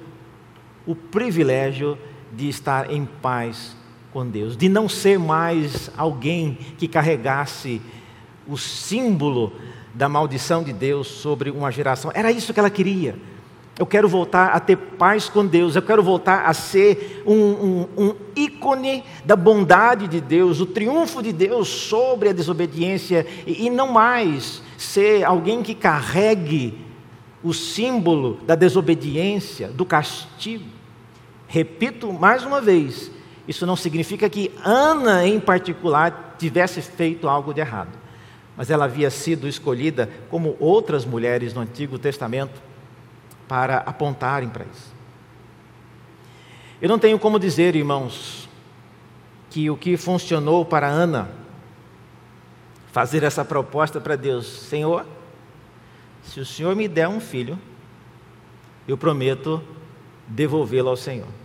[0.85, 1.97] o privilégio
[2.33, 3.77] de estar em paz
[4.13, 7.81] com Deus, de não ser mais alguém que carregasse
[8.47, 9.53] o símbolo
[9.95, 12.11] da maldição de Deus sobre uma geração.
[12.15, 13.17] Era isso que ela queria.
[13.79, 17.89] Eu quero voltar a ter paz com Deus, eu quero voltar a ser um, um,
[17.97, 23.71] um ícone da bondade de Deus, o triunfo de Deus sobre a desobediência, e, e
[23.71, 26.79] não mais ser alguém que carregue
[27.43, 30.69] o símbolo da desobediência, do castigo.
[31.49, 33.11] Repito mais uma vez,
[33.51, 37.99] isso não significa que Ana, em particular, tivesse feito algo de errado.
[38.57, 42.63] Mas ela havia sido escolhida, como outras mulheres no Antigo Testamento,
[43.49, 44.95] para apontarem para isso.
[46.81, 48.49] Eu não tenho como dizer, irmãos,
[49.51, 51.29] que o que funcionou para Ana
[52.93, 55.05] fazer essa proposta para Deus, Senhor,
[56.23, 57.59] se o Senhor me der um filho,
[58.87, 59.61] eu prometo
[60.29, 61.41] devolvê-lo ao Senhor.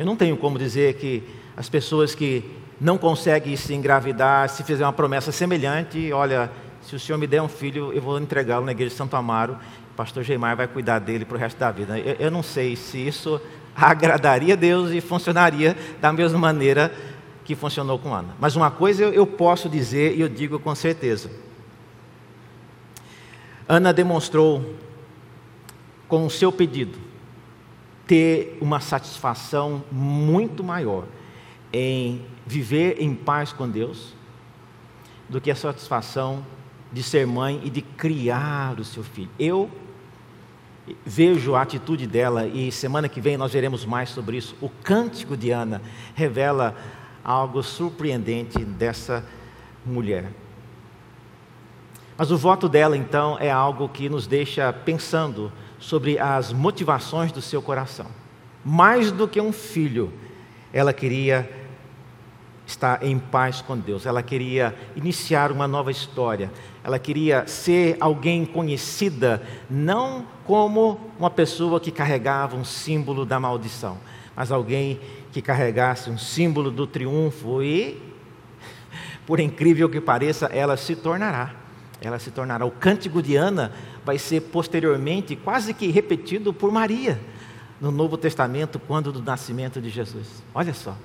[0.00, 1.22] Eu não tenho como dizer que
[1.54, 2.42] as pessoas que
[2.80, 7.42] não conseguem se engravidar, se fizer uma promessa semelhante, olha, se o Senhor me der
[7.42, 9.58] um filho, eu vou entregá-lo na igreja de Santo Amaro,
[9.92, 11.98] o pastor Geimar vai cuidar dele para o resto da vida.
[11.98, 13.38] Eu, eu não sei se isso
[13.76, 16.90] agradaria a Deus e funcionaria da mesma maneira
[17.44, 18.34] que funcionou com Ana.
[18.40, 21.30] Mas uma coisa eu, eu posso dizer e eu digo com certeza.
[23.68, 24.76] Ana demonstrou
[26.08, 27.09] com o seu pedido
[28.10, 31.04] ter uma satisfação muito maior
[31.72, 34.16] em viver em paz com Deus
[35.28, 36.44] do que a satisfação
[36.92, 39.30] de ser mãe e de criar o seu filho.
[39.38, 39.70] Eu
[41.06, 44.56] vejo a atitude dela e semana que vem nós veremos mais sobre isso.
[44.60, 45.80] O cântico de Ana
[46.12, 46.74] revela
[47.22, 49.24] algo surpreendente dessa
[49.86, 50.32] mulher.
[52.18, 57.40] Mas o voto dela então é algo que nos deixa pensando sobre as motivações do
[57.40, 58.06] seu coração.
[58.64, 60.12] Mais do que um filho,
[60.72, 61.50] ela queria
[62.66, 66.52] estar em paz com Deus, ela queria iniciar uma nova história,
[66.84, 73.98] ela queria ser alguém conhecida, não como uma pessoa que carregava um símbolo da maldição,
[74.36, 75.00] mas alguém
[75.32, 78.00] que carregasse um símbolo do triunfo e
[79.26, 81.54] por incrível que pareça, ela se tornará.
[82.02, 82.64] Ela se tornará.
[82.64, 83.72] O cântico de Ana
[84.04, 87.20] vai ser posteriormente quase que repetido por Maria
[87.80, 90.42] no Novo Testamento, quando do nascimento de Jesus.
[90.54, 90.96] Olha só.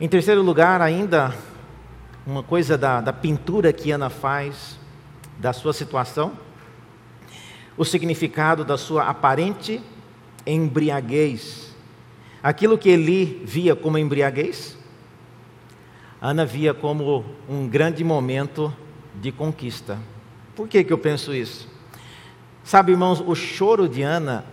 [0.00, 1.32] Em terceiro lugar, ainda,
[2.26, 4.76] uma coisa da, da pintura que Ana faz
[5.38, 6.32] da sua situação,
[7.76, 9.80] o significado da sua aparente
[10.44, 11.72] embriaguez.
[12.42, 14.76] Aquilo que Eli via como embriaguez,
[16.20, 18.74] Ana via como um grande momento
[19.14, 19.98] de conquista.
[20.54, 21.68] Por que, que eu penso isso?
[22.64, 24.44] Sabe, irmãos, o choro de Ana,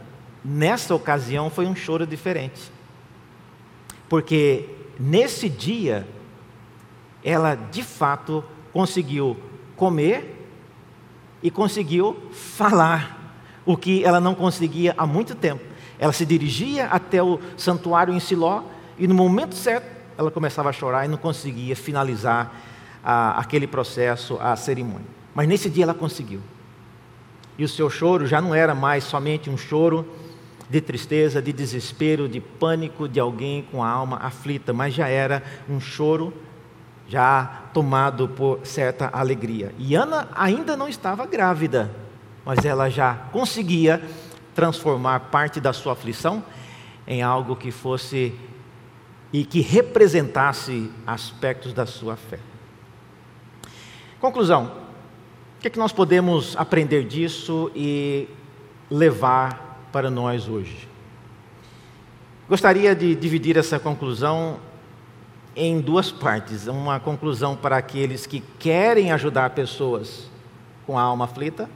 [0.44, 2.72] nessa ocasião, foi um choro diferente.
[4.08, 4.68] Porque
[5.00, 6.08] nesse dia,
[7.24, 9.38] ela de fato conseguiu
[9.76, 10.48] comer
[11.44, 13.36] e conseguiu falar
[13.66, 15.64] o que ela não conseguia há muito tempo.
[16.00, 18.64] Ela se dirigia até o santuário em Siló
[18.98, 22.54] e no momento certo ela começava a chorar e não conseguia finalizar
[23.04, 25.19] a, aquele processo, a cerimônia.
[25.34, 26.42] Mas nesse dia ela conseguiu.
[27.58, 30.08] E o seu choro já não era mais somente um choro
[30.70, 35.44] de tristeza, de desespero, de pânico de alguém com a alma aflita, mas já era
[35.68, 36.34] um choro
[37.08, 39.74] já tomado por certa alegria.
[39.80, 41.90] E Ana ainda não estava grávida,
[42.46, 44.02] mas ela já conseguia
[44.54, 46.44] transformar parte da sua aflição
[47.08, 48.34] em algo que fosse
[49.34, 52.40] e que representasse aspectos da sua fé.
[54.20, 54.72] Conclusão:
[55.60, 58.30] o que, é que nós podemos aprender disso e
[58.90, 60.88] levar para nós hoje?
[62.48, 64.58] Gostaria de dividir essa conclusão
[65.54, 66.66] em duas partes.
[66.68, 70.32] Uma conclusão para aqueles que querem ajudar pessoas
[70.88, 71.70] com a alma aflita,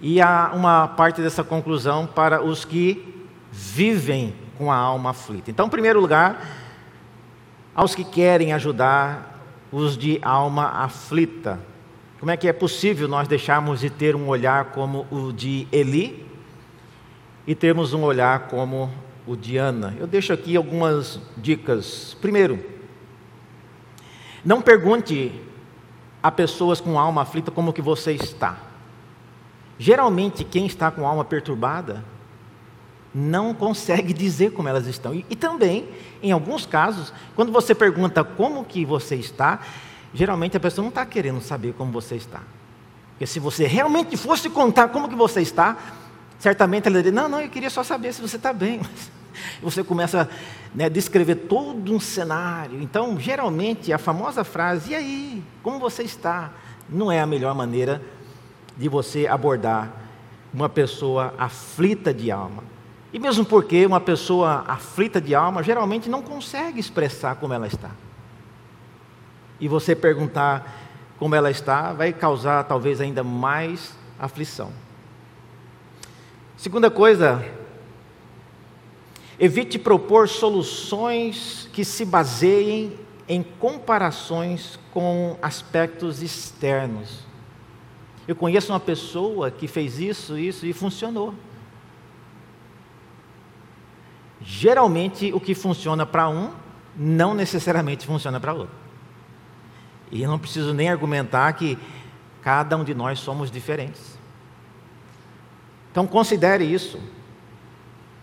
[0.00, 0.18] e
[0.52, 5.48] uma parte dessa conclusão para os que vivem com a alma aflita.
[5.48, 6.44] Então, em primeiro lugar,
[7.72, 9.38] aos que querem ajudar
[9.70, 11.60] os de alma aflita.
[12.18, 16.26] Como é que é possível nós deixarmos de ter um olhar como o de Eli
[17.46, 18.90] e termos um olhar como
[19.24, 19.96] o de Ana?
[20.00, 22.16] Eu deixo aqui algumas dicas.
[22.20, 22.58] Primeiro,
[24.44, 25.32] não pergunte
[26.20, 28.58] a pessoas com alma aflita como que você está.
[29.78, 32.04] Geralmente, quem está com alma perturbada
[33.14, 35.14] não consegue dizer como elas estão.
[35.14, 35.88] E, e, também,
[36.20, 39.60] em alguns casos, quando você pergunta como que você está,
[40.12, 42.42] geralmente a pessoa não está querendo saber como você está.
[43.12, 45.76] Porque se você realmente fosse contar como que você está,
[46.38, 48.80] certamente ela diria, não, não, eu queria só saber se você está bem.
[49.62, 50.28] Você começa a
[50.76, 52.82] né, descrever todo um cenário.
[52.82, 56.50] Então, geralmente, a famosa frase, e aí, como você está?
[56.88, 58.02] Não é a melhor maneira
[58.76, 59.92] de você abordar
[60.52, 62.64] uma pessoa aflita de alma.
[63.12, 67.90] E mesmo porque uma pessoa aflita de alma geralmente não consegue expressar como ela está
[69.60, 70.86] e você perguntar
[71.18, 74.72] como ela está, vai causar talvez ainda mais aflição.
[76.56, 77.44] Segunda coisa,
[79.38, 87.26] evite propor soluções que se baseiem em comparações com aspectos externos.
[88.26, 91.34] Eu conheço uma pessoa que fez isso, isso e funcionou.
[94.40, 96.50] Geralmente, o que funciona para um,
[96.96, 98.87] não necessariamente funciona para outro.
[100.10, 101.78] E eu não preciso nem argumentar que
[102.42, 104.18] cada um de nós somos diferentes.
[105.90, 106.98] Então considere isso.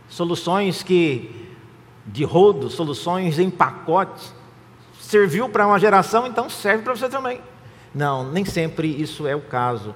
[0.07, 1.53] Soluções que
[2.05, 4.31] de rodo, soluções em pacote,
[4.99, 7.41] serviu para uma geração, então serve para você também.
[7.93, 9.95] Não, nem sempre isso é o caso.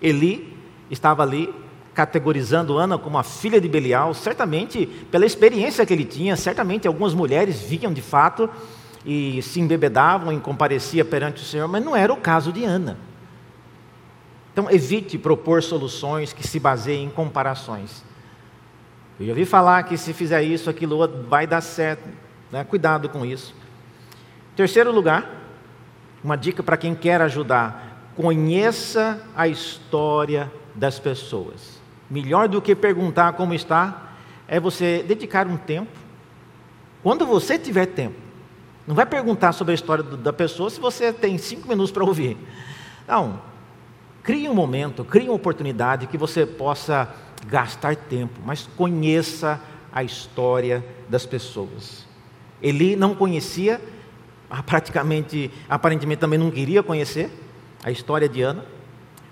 [0.00, 0.56] Eli
[0.90, 1.52] estava ali
[1.94, 7.14] categorizando Ana como a filha de Belial, certamente pela experiência que ele tinha, certamente algumas
[7.14, 8.50] mulheres viam de fato
[9.06, 12.98] e se embebedavam e comparecia perante o Senhor, mas não era o caso de Ana.
[14.52, 18.02] Então, evite propor soluções que se baseiem em comparações.
[19.20, 22.08] Eu já ouvi falar que se fizer isso, aquilo vai dar certo.
[22.50, 22.64] Né?
[22.64, 23.54] Cuidado com isso.
[24.56, 25.30] Terceiro lugar,
[26.24, 31.80] uma dica para quem quer ajudar: conheça a história das pessoas.
[32.10, 34.14] Melhor do que perguntar como está,
[34.48, 35.96] é você dedicar um tempo.
[37.02, 38.25] Quando você tiver tempo,
[38.86, 42.36] não vai perguntar sobre a história da pessoa se você tem cinco minutos para ouvir.
[43.06, 43.40] Não.
[44.22, 47.08] Crie um momento, crie uma oportunidade que você possa
[47.46, 49.60] gastar tempo, mas conheça
[49.92, 52.06] a história das pessoas.
[52.60, 53.80] Ele não conhecia,
[54.50, 57.30] ah, praticamente, aparentemente também não queria conhecer
[57.84, 58.64] a história de Ana,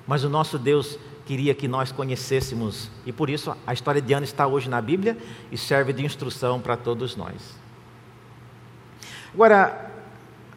[0.07, 4.25] mas o nosso Deus queria que nós conhecêssemos, e por isso a história de Ana
[4.25, 5.17] está hoje na Bíblia
[5.51, 7.64] e serve de instrução para todos nós.
[9.35, 9.91] Agora,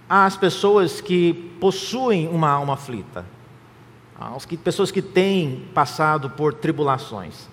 [0.08, 3.26] há as pessoas que possuem uma alma aflita,
[4.16, 7.50] as pessoas que têm passado por tribulações.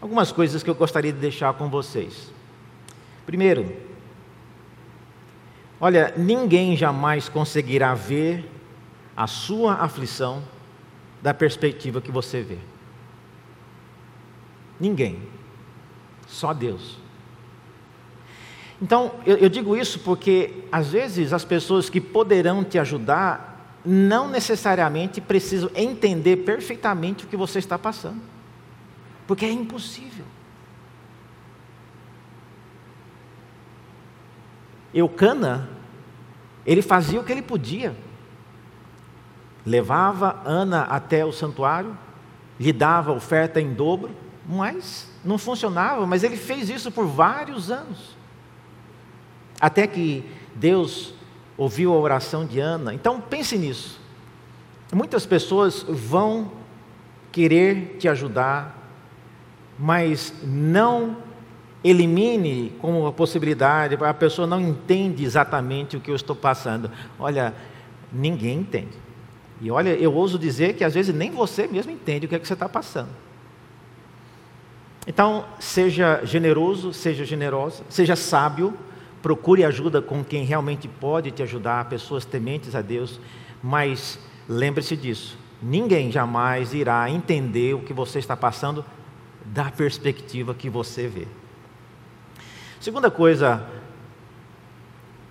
[0.00, 2.32] Algumas coisas que eu gostaria de deixar com vocês.
[3.26, 3.76] Primeiro,
[5.80, 8.48] olha, ninguém jamais conseguirá ver
[9.16, 10.42] a sua aflição
[11.20, 12.58] da perspectiva que você vê.
[14.78, 15.22] Ninguém.
[16.26, 17.01] Só Deus.
[18.82, 24.28] Então, eu, eu, digo isso porque, às vezes, as pessoas que poderão te ajudar não
[24.28, 28.20] necessariamente precisam entender perfeitamente o que você está passando,
[29.24, 30.24] porque é impossível.
[34.92, 35.70] Eucana,
[36.66, 37.94] ele fazia o que ele podia,
[39.64, 41.96] levava Ana até o santuário,
[42.58, 44.10] lhe dava oferta em dobro,
[44.44, 48.21] mas não funcionava, mas ele fez isso por vários anos.
[49.62, 50.24] Até que
[50.56, 51.14] Deus
[51.56, 52.92] ouviu a oração de Ana.
[52.92, 54.00] Então pense nisso.
[54.92, 56.50] Muitas pessoas vão
[57.30, 58.76] querer te ajudar,
[59.78, 61.16] mas não
[61.84, 66.90] elimine como a possibilidade, a pessoa não entende exatamente o que eu estou passando.
[67.16, 67.54] Olha,
[68.12, 68.98] ninguém entende.
[69.60, 72.38] E olha, eu ouso dizer que às vezes nem você mesmo entende o que é
[72.40, 73.10] que você está passando.
[75.06, 78.76] Então, seja generoso, seja generosa, seja sábio,
[79.22, 83.20] procure ajuda com quem realmente pode te ajudar, pessoas tementes a Deus,
[83.62, 84.18] mas
[84.48, 88.84] lembre-se disso: ninguém jamais irá entender o que você está passando
[89.46, 91.28] da perspectiva que você vê.
[92.80, 93.64] Segunda coisa,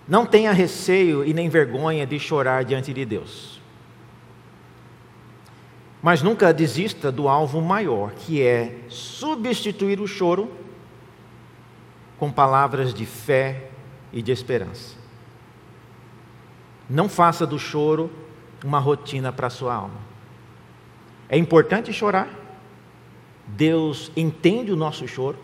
[0.08, 3.60] não tenha receio e nem vergonha de chorar diante de Deus.
[6.02, 10.50] Mas nunca desista do alvo maior, que é substituir o choro
[12.18, 13.71] com palavras de fé
[14.12, 14.96] e de esperança.
[16.88, 18.10] Não faça do choro
[18.64, 20.00] uma rotina para a sua alma.
[21.28, 22.28] É importante chorar.
[23.46, 25.38] Deus entende o nosso choro,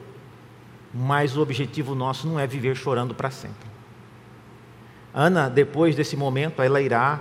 [0.93, 3.69] mas o objetivo nosso não é viver chorando para sempre.
[5.13, 7.21] Ana, depois desse momento, ela irá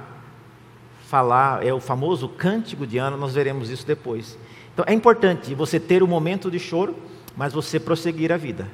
[1.08, 4.38] falar, é o famoso cântico de Ana, nós veremos isso depois.
[4.74, 6.96] Então é importante você ter o um momento de choro,
[7.36, 8.68] mas você prosseguir a vida.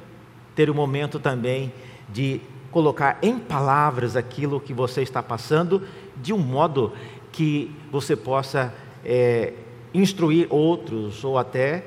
[0.54, 1.72] Ter o um momento também
[2.08, 2.40] de
[2.74, 6.92] colocar em palavras aquilo que você está passando, de um modo
[7.30, 9.52] que você possa é,
[9.94, 11.84] instruir outros ou até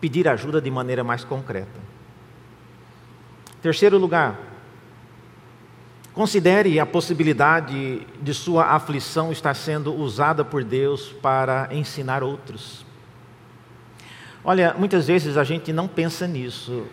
[0.00, 1.78] pedir ajuda de maneira mais concreta.
[3.60, 4.40] Terceiro lugar,
[6.14, 12.86] Considere a possibilidade de sua aflição estar sendo usada por Deus para ensinar outros.
[14.44, 16.86] Olha, muitas vezes a gente não pensa nisso.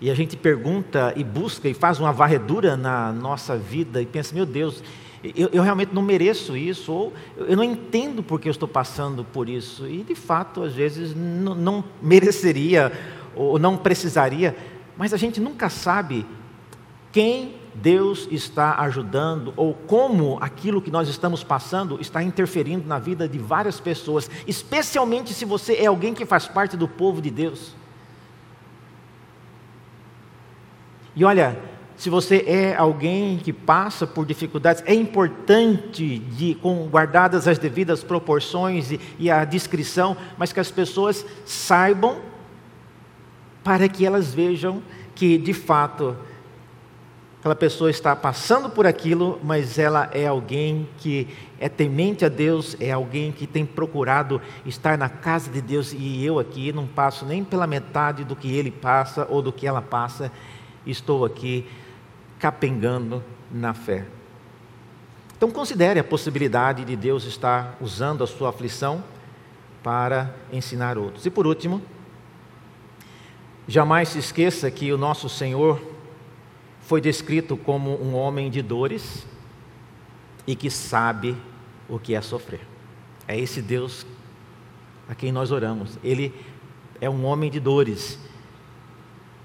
[0.00, 4.34] E a gente pergunta e busca e faz uma varredura na nossa vida e pensa:
[4.34, 4.82] meu Deus,
[5.22, 9.48] eu, eu realmente não mereço isso, ou eu não entendo porque eu estou passando por
[9.48, 9.86] isso.
[9.88, 12.92] E de fato, às vezes, não, não mereceria
[13.34, 14.56] ou não precisaria,
[14.96, 16.24] mas a gente nunca sabe
[17.10, 23.28] quem Deus está ajudando ou como aquilo que nós estamos passando está interferindo na vida
[23.28, 27.74] de várias pessoas, especialmente se você é alguém que faz parte do povo de Deus.
[31.18, 31.58] E olha,
[31.96, 38.04] se você é alguém que passa por dificuldades, é importante, de, com guardadas as devidas
[38.04, 42.20] proporções e, e a descrição, mas que as pessoas saibam
[43.64, 44.80] para que elas vejam
[45.12, 46.16] que de fato
[47.38, 51.28] Aquela pessoa está passando por aquilo, mas ela é alguém que
[51.60, 56.24] é temente a Deus, é alguém que tem procurado estar na casa de Deus e
[56.24, 59.80] eu aqui não passo nem pela metade do que ele passa ou do que ela
[59.80, 60.32] passa,
[60.90, 61.66] estou aqui
[62.38, 64.06] capengando na fé.
[65.36, 69.04] Então considere a possibilidade de Deus estar usando a sua aflição
[69.82, 71.24] para ensinar outros.
[71.26, 71.80] E por último,
[73.66, 75.80] jamais se esqueça que o nosso Senhor
[76.80, 79.26] foi descrito como um homem de dores
[80.46, 81.36] e que sabe
[81.88, 82.66] o que é sofrer.
[83.26, 84.06] É esse Deus
[85.08, 85.98] a quem nós oramos.
[86.02, 86.34] Ele
[87.00, 88.18] é um homem de dores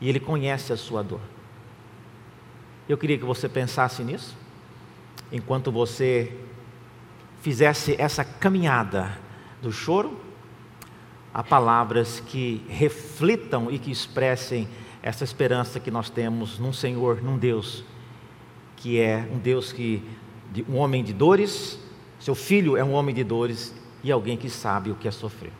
[0.01, 1.32] e ele conhece a sua dor.
[2.87, 4.35] Eu queria que você pensasse nisso,
[5.31, 6.37] enquanto você
[7.41, 9.17] fizesse essa caminhada
[9.61, 10.19] do choro
[11.33, 14.67] a palavras que reflitam e que expressem
[15.01, 17.83] essa esperança que nós temos num Senhor, num Deus,
[18.77, 20.03] que é um Deus que,
[20.69, 21.79] um homem de dores,
[22.19, 23.73] seu filho é um homem de dores
[24.03, 25.51] e alguém que sabe o que é sofrer.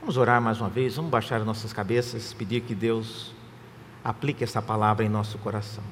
[0.00, 3.33] Vamos orar mais uma vez, vamos baixar as nossas cabeças, pedir que Deus
[4.04, 5.82] aplique essa palavra em nosso coração.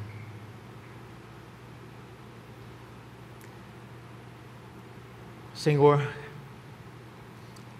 [5.55, 6.07] Senhor,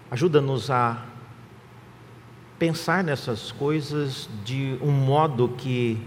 [0.09, 1.05] ajuda-nos a
[2.57, 6.01] pensar nessas coisas de um modo que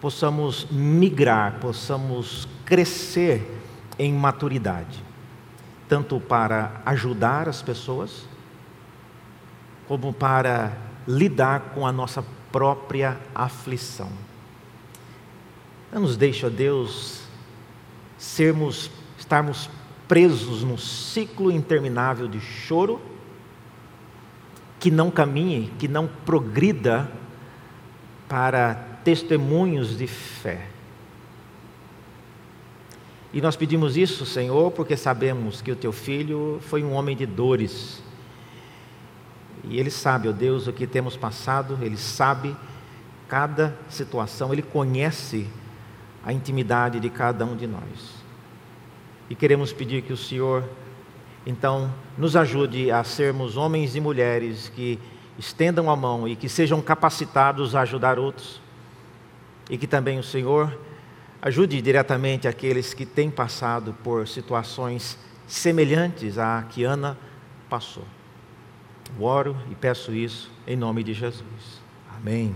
[0.00, 3.60] possamos migrar, possamos crescer
[3.98, 5.02] em maturidade,
[5.88, 8.26] tanto para ajudar as pessoas,
[9.86, 10.72] como para
[11.06, 12.24] lidar com a nossa
[12.54, 14.08] própria aflição.
[15.92, 17.22] Não nos deixe, ó Deus,
[18.16, 18.88] sermos,
[19.18, 19.68] estarmos
[20.06, 23.00] presos num ciclo interminável de choro,
[24.78, 27.10] que não caminhe, que não progrida
[28.28, 30.68] para testemunhos de fé.
[33.32, 37.26] E nós pedimos isso, Senhor, porque sabemos que o teu filho foi um homem de
[37.26, 38.00] dores.
[39.68, 42.56] E ele sabe, ó Deus, o que temos passado, ele sabe
[43.28, 45.46] cada situação, ele conhece
[46.24, 47.82] a intimidade de cada um de nós.
[49.28, 50.64] E queremos pedir que o Senhor,
[51.46, 54.98] então, nos ajude a sermos homens e mulheres que
[55.38, 58.60] estendam a mão e que sejam capacitados a ajudar outros.
[59.70, 60.70] E que também o Senhor
[61.44, 67.18] Ajude diretamente aqueles que têm passado por situações semelhantes à que Ana
[67.68, 68.04] passou.
[69.20, 71.80] Oro e peço isso em nome de Jesus.
[72.16, 72.54] Amém.